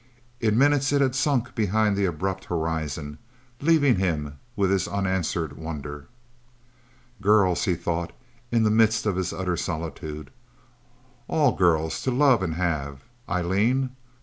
In 0.39 0.57
minutes 0.57 0.91
it 0.91 0.99
had 0.99 1.13
sunk 1.13 1.53
behind 1.53 1.95
the 1.95 2.05
abrupt 2.05 2.45
horizon, 2.45 3.19
leaving 3.61 3.97
him 3.97 4.39
with 4.55 4.71
his 4.71 4.87
unanswered 4.87 5.55
wonder. 5.57 6.07
Girls, 7.21 7.65
he 7.65 7.75
thought, 7.75 8.11
in 8.51 8.63
the 8.63 8.71
midst 8.71 9.05
of 9.05 9.15
his 9.15 9.31
utter 9.31 9.55
solitude. 9.55 10.31
All 11.27 11.51
girls, 11.51 12.01
to 12.01 12.09
love 12.09 12.41
and 12.41 12.55
have... 12.55 13.03
Eileen? 13.29 13.95